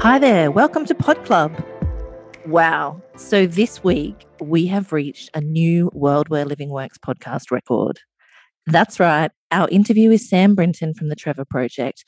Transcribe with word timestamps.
Hi 0.00 0.18
there, 0.18 0.50
welcome 0.50 0.84
to 0.86 0.94
Podclub. 0.94 1.64
Wow. 2.46 3.02
So 3.16 3.46
this 3.46 3.82
week 3.82 4.26
we 4.40 4.66
have 4.66 4.92
reached 4.92 5.30
a 5.34 5.40
new 5.40 5.90
World 5.94 6.28
Where 6.28 6.44
Living 6.44 6.70
Works 6.70 6.98
podcast 6.98 7.50
record. 7.50 7.98
That's 8.66 9.00
right. 9.00 9.30
Our 9.50 9.68
interview 9.70 10.10
with 10.10 10.20
Sam 10.20 10.54
Brinton 10.54 10.92
from 10.94 11.08
the 11.08 11.16
Trevor 11.16 11.46
Project. 11.46 12.04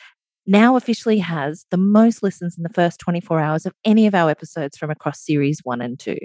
Now 0.47 0.77
officially 0.77 1.19
has 1.19 1.65
the 1.71 1.79
most 1.79 2.23
listens 2.23 2.57
in 2.57 2.63
the 2.63 2.69
first 2.69 3.01
24 3.01 3.41
hours 3.41 3.67
of 3.67 3.73
any 3.85 4.07
of 4.07 4.15
our 4.15 4.31
episodes 4.31 4.77
from 4.77 4.91
across 4.91 5.25
series 5.25 5.61
one 5.65 5.81
and 5.81 5.99
two. 5.99 6.19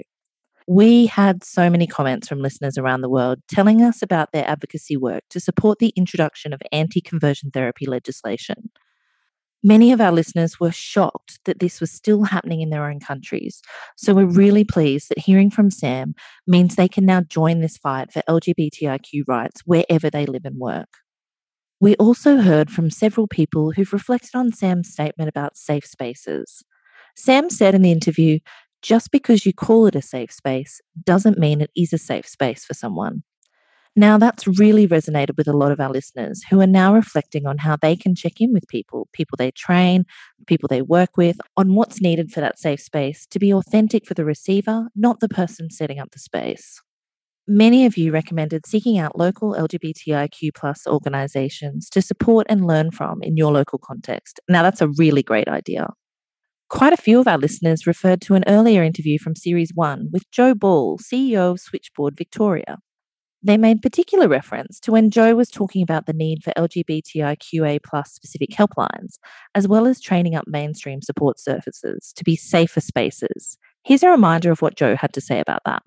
We 0.68 1.06
had 1.06 1.42
so 1.42 1.68
many 1.70 1.86
comments 1.86 2.28
from 2.28 2.40
listeners 2.40 2.78
around 2.78 3.00
the 3.00 3.08
world 3.08 3.40
telling 3.48 3.82
us 3.82 4.00
about 4.00 4.32
their 4.32 4.48
advocacy 4.48 4.96
work 4.96 5.22
to 5.30 5.40
support 5.40 5.78
the 5.78 5.92
introduction 5.96 6.52
of 6.52 6.62
anti 6.72 7.00
conversion 7.00 7.50
therapy 7.50 7.86
legislation. 7.86 8.70
Many 9.66 9.92
of 9.92 10.00
our 10.00 10.12
listeners 10.12 10.60
were 10.60 10.70
shocked 10.70 11.40
that 11.46 11.58
this 11.58 11.80
was 11.80 11.90
still 11.90 12.24
happening 12.24 12.60
in 12.60 12.68
their 12.68 12.84
own 12.84 13.00
countries. 13.00 13.62
So 13.96 14.12
we're 14.12 14.26
really 14.26 14.62
pleased 14.62 15.08
that 15.08 15.18
hearing 15.18 15.50
from 15.50 15.70
Sam 15.70 16.14
means 16.46 16.76
they 16.76 16.86
can 16.86 17.06
now 17.06 17.22
join 17.22 17.60
this 17.60 17.78
fight 17.78 18.12
for 18.12 18.20
LGBTIQ 18.28 19.22
rights 19.26 19.62
wherever 19.64 20.10
they 20.10 20.26
live 20.26 20.44
and 20.44 20.58
work. 20.58 20.90
We 21.80 21.96
also 21.96 22.42
heard 22.42 22.70
from 22.70 22.90
several 22.90 23.26
people 23.26 23.72
who've 23.72 23.92
reflected 23.92 24.34
on 24.34 24.52
Sam's 24.52 24.90
statement 24.90 25.30
about 25.30 25.56
safe 25.56 25.86
spaces. 25.86 26.62
Sam 27.16 27.48
said 27.48 27.74
in 27.74 27.80
the 27.80 27.92
interview 27.92 28.40
just 28.82 29.10
because 29.10 29.46
you 29.46 29.54
call 29.54 29.86
it 29.86 29.96
a 29.96 30.02
safe 30.02 30.30
space 30.30 30.82
doesn't 31.04 31.38
mean 31.38 31.62
it 31.62 31.70
is 31.74 31.94
a 31.94 31.98
safe 31.98 32.28
space 32.28 32.66
for 32.66 32.74
someone. 32.74 33.22
Now, 33.96 34.18
that's 34.18 34.48
really 34.58 34.88
resonated 34.88 35.36
with 35.36 35.46
a 35.46 35.56
lot 35.56 35.70
of 35.70 35.78
our 35.78 35.90
listeners 35.90 36.42
who 36.50 36.60
are 36.60 36.66
now 36.66 36.92
reflecting 36.92 37.46
on 37.46 37.58
how 37.58 37.76
they 37.76 37.94
can 37.94 38.16
check 38.16 38.40
in 38.40 38.52
with 38.52 38.66
people, 38.66 39.08
people 39.12 39.36
they 39.36 39.52
train, 39.52 40.04
people 40.48 40.66
they 40.68 40.82
work 40.82 41.16
with, 41.16 41.36
on 41.56 41.76
what's 41.76 42.00
needed 42.00 42.32
for 42.32 42.40
that 42.40 42.58
safe 42.58 42.80
space 42.80 43.24
to 43.26 43.38
be 43.38 43.52
authentic 43.52 44.04
for 44.04 44.14
the 44.14 44.24
receiver, 44.24 44.88
not 44.96 45.20
the 45.20 45.28
person 45.28 45.70
setting 45.70 46.00
up 46.00 46.10
the 46.10 46.18
space. 46.18 46.82
Many 47.46 47.86
of 47.86 47.96
you 47.96 48.10
recommended 48.10 48.66
seeking 48.66 48.98
out 48.98 49.16
local 49.16 49.54
LGBTIQ 49.54 50.54
plus 50.56 50.88
organizations 50.88 51.88
to 51.90 52.02
support 52.02 52.46
and 52.48 52.66
learn 52.66 52.90
from 52.90 53.22
in 53.22 53.36
your 53.36 53.52
local 53.52 53.78
context. 53.78 54.40
Now, 54.48 54.62
that's 54.64 54.80
a 54.80 54.88
really 54.88 55.22
great 55.22 55.46
idea. 55.46 55.90
Quite 56.68 56.94
a 56.94 56.96
few 56.96 57.20
of 57.20 57.28
our 57.28 57.38
listeners 57.38 57.86
referred 57.86 58.22
to 58.22 58.34
an 58.34 58.42
earlier 58.48 58.82
interview 58.82 59.18
from 59.20 59.36
Series 59.36 59.70
1 59.74 60.08
with 60.10 60.28
Joe 60.32 60.54
Ball, 60.54 60.98
CEO 60.98 61.52
of 61.52 61.60
Switchboard 61.60 62.16
Victoria. 62.16 62.78
They 63.44 63.58
made 63.58 63.82
particular 63.82 64.26
reference 64.26 64.80
to 64.80 64.92
when 64.92 65.10
Joe 65.10 65.34
was 65.34 65.50
talking 65.50 65.82
about 65.82 66.06
the 66.06 66.14
need 66.14 66.42
for 66.42 66.54
LGBTIQA 66.56 67.82
plus 67.84 68.10
specific 68.10 68.50
helplines, 68.50 69.18
as 69.54 69.68
well 69.68 69.86
as 69.86 70.00
training 70.00 70.34
up 70.34 70.46
mainstream 70.48 71.02
support 71.02 71.38
services 71.38 72.14
to 72.16 72.24
be 72.24 72.36
safer 72.36 72.80
spaces. 72.80 73.58
Here's 73.82 74.02
a 74.02 74.08
reminder 74.08 74.50
of 74.50 74.62
what 74.62 74.76
Joe 74.76 74.96
had 74.96 75.12
to 75.12 75.20
say 75.20 75.40
about 75.40 75.60
that. 75.66 75.82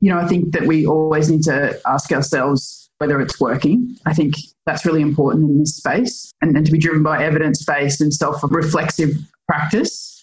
You 0.00 0.14
know, 0.14 0.18
I 0.18 0.26
think 0.26 0.52
that 0.52 0.62
we 0.62 0.86
always 0.86 1.30
need 1.30 1.42
to 1.42 1.78
ask 1.86 2.10
ourselves 2.10 2.88
whether 2.98 3.20
it's 3.20 3.38
working. 3.38 3.94
I 4.06 4.14
think 4.14 4.36
that's 4.64 4.86
really 4.86 5.02
important 5.02 5.50
in 5.50 5.58
this 5.58 5.76
space 5.76 6.32
and, 6.40 6.56
and 6.56 6.64
to 6.64 6.72
be 6.72 6.78
driven 6.78 7.02
by 7.02 7.22
evidence 7.22 7.62
based 7.64 8.00
and 8.00 8.14
self 8.14 8.40
reflexive 8.44 9.10
practice 9.46 10.13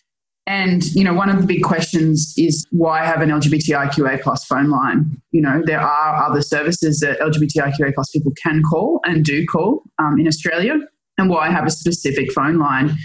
and, 0.52 0.84
you 0.94 1.06
know, 1.06 1.14
one 1.14 1.30
of 1.30 1.40
the 1.40 1.48
big 1.48 1.64
questions 1.64 2.34
is 2.36 2.68
why 2.72 3.06
have 3.06 3.22
an 3.22 3.30
LGBTIQA 3.30 4.22
plus 4.22 4.44
phone 4.44 4.70
line? 4.70 5.22
You 5.32 5.42
know, 5.42 5.64
there 5.66 5.80
are 5.80 6.30
other 6.30 6.42
services 6.42 7.00
that 7.00 7.22
LGBTIQA 7.22 7.94
plus 7.94 8.10
people 8.10 8.34
can 8.44 8.62
call 8.62 9.00
and 9.06 9.24
do 9.24 9.46
call 9.46 9.84
um, 9.98 10.20
in 10.20 10.28
Australia. 10.28 10.78
And 11.18 11.30
why 11.30 11.50
have 11.50 11.66
a 11.66 11.70
specific 11.70 12.34
phone 12.34 12.60
line? 12.60 12.98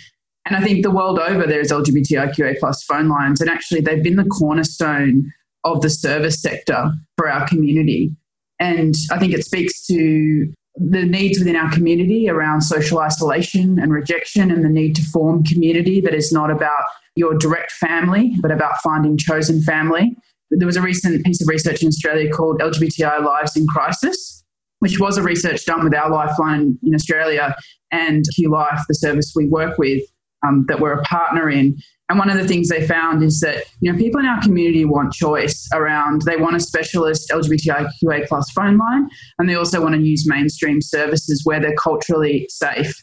And 0.45 0.57
I 0.57 0.61
think 0.61 0.83
the 0.83 0.91
world 0.91 1.21
over, 1.21 1.47
there's 1.47 1.71
LGBTIQA 1.71 2.59
plus 2.59 2.83
phone 2.83 3.09
lines. 3.09 3.41
And 3.41 3.49
actually, 3.49 3.81
they've 3.81 4.03
been 4.03 4.17
the 4.17 4.25
cornerstone 4.25 5.31
of 5.63 5.83
the 5.83 5.91
service 5.91 6.43
sector 6.43 6.91
for 7.17 7.31
our 7.31 7.47
community. 7.47 8.11
And 8.59 8.97
I 9.13 9.21
think 9.21 9.33
it 9.33 9.45
speaks 9.45 9.87
to 9.87 10.53
the 10.77 11.05
needs 11.05 11.39
within 11.39 11.57
our 11.57 11.71
community 11.73 12.29
around 12.29 12.61
social 12.61 12.99
isolation 12.99 13.79
and 13.79 13.93
rejection 13.93 14.51
and 14.51 14.65
the 14.65 14.69
need 14.69 14.95
to 14.97 15.03
form 15.03 15.43
community 15.45 16.01
that 16.03 16.15
is 16.15 16.33
not 16.33 16.51
about 16.51 16.85
your 17.15 17.35
direct 17.39 17.73
family, 17.73 18.37
but 18.41 18.51
about 18.51 18.81
finding 18.83 19.17
chosen 19.17 19.63
family. 19.63 20.15
There 20.51 20.67
was 20.67 20.77
a 20.77 20.83
recent 20.83 21.25
piece 21.25 21.41
of 21.41 21.49
research 21.49 21.83
in 21.83 21.89
Australia 21.89 22.31
called 22.31 22.61
LGBTI 22.61 23.25
Lives 23.25 23.57
in 23.57 23.67
Crisis, 23.67 24.45
which 24.81 25.01
was 25.01 25.17
a 25.17 25.23
research 25.23 25.65
done 25.65 25.83
with 25.83 25.95
our 25.95 26.11
Lifeline 26.11 26.79
in 26.83 26.95
Australia 26.95 27.57
and 27.91 28.25
QLife, 28.39 28.81
the 28.87 28.95
service 28.95 29.33
we 29.35 29.49
work 29.49 29.79
with, 29.79 30.03
um, 30.47 30.65
that 30.69 30.81
we're 30.81 30.93
a 30.93 31.03
partner 31.03 31.51
in. 31.51 31.77
And 32.09 32.19
one 32.21 32.31
of 32.31 32.37
the 32.37 32.47
things 32.47 32.69
they 32.69 32.87
found 32.87 33.25
is 33.25 33.41
that 33.41 33.65
you 33.81 33.91
know 33.91 33.99
people 33.99 34.21
in 34.21 34.27
our 34.27 34.41
community 34.41 34.85
want 34.85 35.13
choice 35.13 35.69
around. 35.75 36.23
They 36.23 36.37
want 36.37 36.55
a 36.55 36.61
specialist 36.61 37.31
LGBTIQA 37.31 38.29
plus 38.29 38.51
phone 38.51 38.79
line, 38.79 39.09
and 39.39 39.49
they 39.49 39.57
also 39.57 39.83
want 39.83 39.95
to 39.97 40.01
use 40.01 40.25
mainstream 40.29 40.81
services 40.81 41.43
where 41.45 41.61
they're 41.61 41.75
culturally 41.75 42.47
safe. 42.49 42.95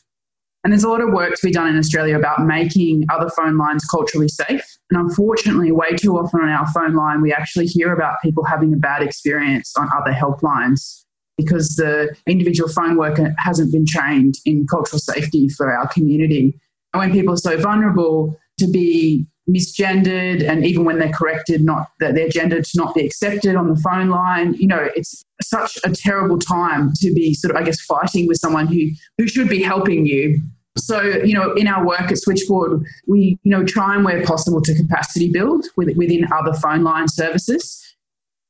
And 0.64 0.72
there's 0.72 0.86
a 0.86 0.90
lot 0.90 1.02
of 1.02 1.12
work 1.12 1.36
to 1.36 1.46
be 1.46 1.52
done 1.52 1.68
in 1.68 1.78
Australia 1.78 2.18
about 2.18 2.46
making 2.46 3.04
other 3.12 3.30
phone 3.30 3.58
lines 3.58 3.84
culturally 3.84 4.30
safe. 4.30 4.64
And 4.90 5.02
unfortunately, 5.02 5.74
way 5.74 5.94
too 5.98 6.18
often 6.18 6.40
on 6.40 6.48
our 6.48 6.66
phone 6.72 6.96
line, 6.96 7.22
we 7.22 7.34
actually 7.34 7.66
hear 7.66 7.92
about 7.92 8.22
people 8.22 8.46
having 8.46 8.74
a 8.74 8.78
bad 8.78 9.04
experience 9.04 9.74
on 9.78 9.90
other 9.94 10.14
helplines 10.14 11.04
because 11.38 11.76
the 11.76 12.16
individual 12.28 12.70
phone 12.70 12.98
worker 12.98 13.34
hasn't 13.40 13.74
been 13.74 13.86
trained 13.86 14.36
in 14.46 14.66
cultural 14.68 15.00
safety 15.00 15.50
for 15.50 15.76
our 15.76 15.88
community. 15.90 16.58
When 16.94 17.12
people 17.12 17.34
are 17.34 17.38
so 17.38 17.58
vulnerable 17.58 18.40
to 18.60 18.68
be 18.68 19.26
misgendered 19.50 20.48
and 20.48 20.66
even 20.66 20.86
when 20.86 21.00
they're 21.00 21.12
corrected 21.12 21.66
not 21.66 21.90
that 22.00 22.16
their 22.16 22.30
gender 22.30 22.62
to 22.62 22.72
not 22.76 22.96
be 22.96 23.06
accepted 23.06 23.58
on 23.58 23.68
the 23.68 23.76
phone 23.82 24.08
line 24.08 24.54
you 24.54 24.66
know 24.66 24.88
it's 24.96 25.22
such 25.42 25.78
a 25.84 25.92
terrible 25.92 26.40
time 26.40 26.94
to 26.96 27.14
be 27.14 27.34
sort 27.34 27.54
of 27.54 27.62
i 27.62 27.62
guess 27.62 27.82
fighting 27.82 28.26
with 28.26 28.38
someone 28.38 28.68
who 28.68 28.88
who 29.18 29.28
should 29.28 29.50
be 29.50 29.62
helping 29.62 30.06
you 30.06 30.40
so, 30.78 31.02
you 31.02 31.34
know, 31.34 31.54
in 31.54 31.68
our 31.68 31.86
work 31.86 32.12
at 32.12 32.18
Switchboard, 32.18 32.84
we, 33.08 33.38
you 33.44 33.52
know, 33.52 33.64
try 33.64 33.96
and 33.96 34.04
where 34.04 34.24
possible 34.24 34.62
to 34.62 34.76
capacity 34.76 35.32
build 35.32 35.66
with, 35.78 35.96
within 35.96 36.26
other 36.34 36.54
phone 36.54 36.84
line 36.84 37.08
services. 37.08 37.80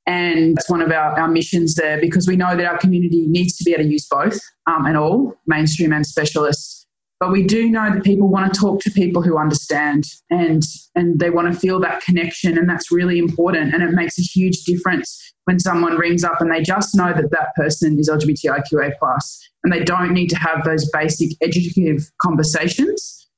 And 0.05 0.55
that's 0.55 0.69
one 0.69 0.81
of 0.81 0.91
our, 0.91 1.19
our 1.19 1.27
missions 1.27 1.75
there 1.75 1.99
because 1.99 2.27
we 2.27 2.35
know 2.35 2.55
that 2.55 2.65
our 2.65 2.77
community 2.77 3.25
needs 3.27 3.57
to 3.57 3.63
be 3.63 3.73
able 3.73 3.83
to 3.83 3.89
use 3.89 4.07
both 4.07 4.39
um, 4.67 4.85
and 4.85 4.97
all, 4.97 5.35
mainstream 5.47 5.91
and 5.91 6.05
specialists. 6.05 6.82
But 7.23 7.31
we 7.31 7.43
do 7.43 7.69
know 7.69 7.89
that 7.89 8.03
people 8.03 8.27
want 8.27 8.53
to 8.53 8.59
talk 8.59 8.81
to 8.81 8.91
people 8.91 9.21
who 9.21 9.37
understand 9.37 10.03
and, 10.29 10.61
and 10.93 11.21
they 11.21 11.29
want 11.29 11.53
to 11.53 11.57
feel 11.57 11.79
that 11.79 12.01
connection. 12.01 12.57
And 12.57 12.69
that's 12.69 12.91
really 12.91 13.17
important. 13.17 13.73
And 13.73 13.81
it 13.81 13.91
makes 13.91 14.19
a 14.19 14.21
huge 14.21 14.65
difference 14.65 15.33
when 15.45 15.57
someone 15.57 15.95
rings 15.95 16.25
up 16.25 16.41
and 16.41 16.51
they 16.51 16.61
just 16.61 16.93
know 16.95 17.13
that 17.13 17.31
that 17.31 17.55
person 17.55 17.97
is 17.97 18.09
LGBTIQA 18.09 18.97
plus 18.99 19.41
and 19.63 19.71
they 19.71 19.85
don't 19.85 20.11
need 20.11 20.27
to 20.31 20.37
have 20.37 20.65
those 20.65 20.89
basic 20.91 21.29
educative 21.41 22.11
conversations. 22.21 23.29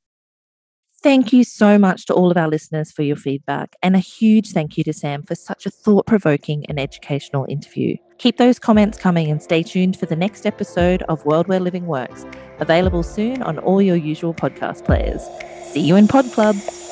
Thank 1.04 1.32
you 1.32 1.44
so 1.44 1.78
much 1.78 2.08
to 2.08 2.16
all 2.16 2.32
of 2.32 2.38
our 2.38 2.48
listeners 2.48 2.92
for 2.92 3.04
your 3.04 3.16
feedback, 3.16 3.76
and 3.84 3.96
a 3.96 4.00
huge 4.00 4.54
thank 4.54 4.76
you 4.76 4.84
to 4.86 4.94
Sam 4.94 5.22
for 5.22 5.36
such 5.36 5.68
a 5.68 5.70
thought 5.70 6.08
provoking 6.08 6.66
and 6.68 6.80
educational 6.80 7.46
interview. 7.48 7.98
Keep 8.18 8.38
those 8.38 8.58
comments 8.58 8.98
coming 8.98 9.30
and 9.30 9.40
stay 9.40 9.62
tuned 9.62 10.00
for 10.00 10.08
the 10.08 10.16
next 10.16 10.48
episode 10.48 11.04
of 11.04 11.24
World 11.24 11.48
Where 11.48 11.60
Living 11.60 11.86
Works, 11.86 12.26
available 12.60 13.04
soon 13.04 13.42
on 13.44 13.60
all 13.60 13.82
your 13.82 13.96
usual 13.96 14.34
podcast 14.34 14.86
players. 14.86 15.22
See 15.72 15.82
you 15.82 15.96
in 15.96 16.08
Podclub. 16.08 16.85